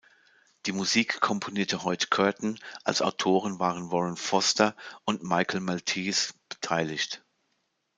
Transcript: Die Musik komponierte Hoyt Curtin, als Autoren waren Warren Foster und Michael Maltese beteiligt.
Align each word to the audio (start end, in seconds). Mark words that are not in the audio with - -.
Die 0.65 0.71
Musik 0.71 1.19
komponierte 1.19 1.83
Hoyt 1.83 2.09
Curtin, 2.09 2.57
als 2.83 3.03
Autoren 3.03 3.59
waren 3.59 3.91
Warren 3.91 4.17
Foster 4.17 4.75
und 5.05 5.21
Michael 5.21 5.59
Maltese 5.59 6.33
beteiligt. 6.49 7.23